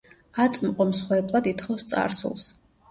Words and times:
აწმყო 0.45 0.87
მსხვერპლად 0.93 1.51
ითხოვს 1.53 1.91
წარსულს. 1.95 2.53